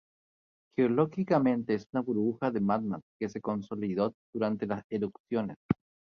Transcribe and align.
Geológicamente 0.75 1.75
es 1.75 1.85
una 1.93 2.01
burbuja 2.01 2.49
de 2.49 2.59
magma 2.59 2.99
que 3.19 3.29
se 3.29 3.39
consolidó 3.39 4.15
durante 4.33 4.65
las 4.65 4.81
erupciones. 4.89 5.57